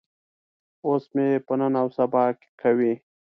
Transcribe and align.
اوس 0.85 1.03
مې 1.15 1.27
په 1.45 1.53
نن 1.59 1.73
او 1.81 1.87
سبا 1.97 2.23
کوي. 2.61 2.93